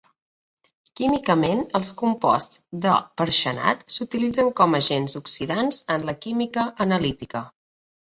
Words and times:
Químicament, 0.99 1.59
els 1.79 1.91
composts 1.99 2.61
de 2.85 2.95
perxenat 3.23 3.83
s'utilitzen 3.97 4.49
com 4.61 4.73
a 4.73 4.79
agents 4.85 5.15
oxidants 5.21 5.83
en 5.97 6.09
la 6.11 6.17
química 6.25 6.65
analítica. 6.87 7.43